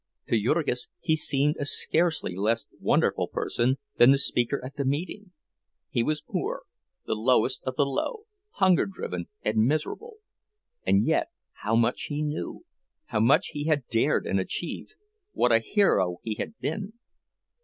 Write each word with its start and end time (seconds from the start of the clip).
To 0.29 0.41
Jurgis 0.43 0.87
he 0.99 1.15
seemed 1.15 1.57
a 1.59 1.65
scarcely 1.65 2.35
less 2.35 2.65
wonderful 2.79 3.27
person 3.27 3.77
than 3.97 4.09
the 4.09 4.17
speaker 4.17 4.59
at 4.65 4.75
the 4.75 4.83
meeting; 4.83 5.31
he 5.91 6.01
was 6.01 6.23
poor, 6.23 6.63
the 7.05 7.13
lowest 7.13 7.61
of 7.65 7.75
the 7.75 7.85
low, 7.85 8.23
hunger 8.53 8.87
driven 8.87 9.27
and 9.43 9.57
miserable—and 9.59 11.05
yet 11.05 11.27
how 11.61 11.75
much 11.75 12.05
he 12.05 12.23
knew, 12.23 12.65
how 13.05 13.19
much 13.19 13.49
he 13.49 13.65
had 13.65 13.87
dared 13.89 14.25
and 14.25 14.39
achieved, 14.39 14.95
what 15.33 15.51
a 15.51 15.59
hero 15.59 16.17
he 16.23 16.33
had 16.33 16.57
been! 16.57 16.93